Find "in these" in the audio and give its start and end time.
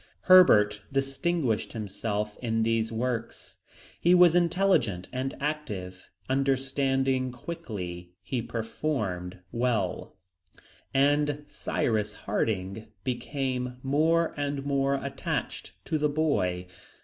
2.41-2.91